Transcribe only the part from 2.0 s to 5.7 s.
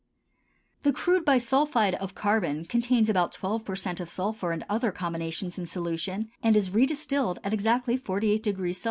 carbon contains about twelve per cent of sulphur and other combinations in